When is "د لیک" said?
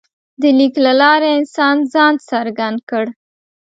0.41-0.73